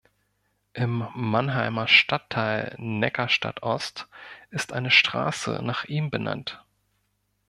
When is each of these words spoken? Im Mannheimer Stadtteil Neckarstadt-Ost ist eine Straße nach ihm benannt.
Im 0.73 1.05
Mannheimer 1.13 1.87
Stadtteil 1.87 2.73
Neckarstadt-Ost 2.79 4.07
ist 4.49 4.73
eine 4.73 4.89
Straße 4.89 5.59
nach 5.61 5.85
ihm 5.85 6.09
benannt. 6.09 6.65